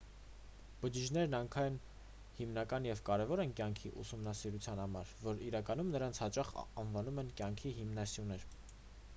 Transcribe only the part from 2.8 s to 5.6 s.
և կարևոր են կյանքի ուսումնասիրության համար որ